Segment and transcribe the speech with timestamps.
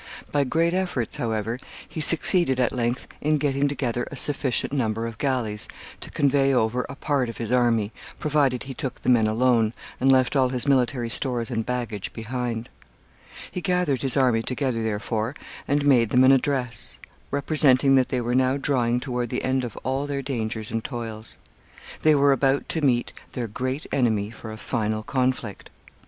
[0.31, 5.19] By great efforts, however, he succeeded at length in getting together a sufficient number of
[5.19, 5.67] galleys
[5.99, 10.11] to convey over a part of his army, provided he took the men alone, and
[10.11, 12.67] left all his military stores and baggage behind.
[13.51, 15.35] He gathered his army together, therefore,
[15.67, 16.99] and made them an address,
[17.29, 21.37] representing that they were now drawing toward the end of all their dangers and toils.
[22.01, 25.69] They were about to meet their great enemy for a final conflict.